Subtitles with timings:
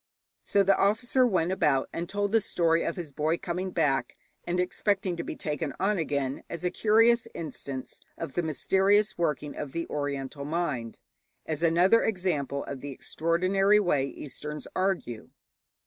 [0.43, 4.59] So the officer went about and told the story of his boy coming back, and
[4.59, 9.73] expecting to be taken on again, as a curious instance of the mysterious working of
[9.73, 10.97] the Oriental mind,
[11.45, 15.29] as another example of the extraordinary way Easterns argue.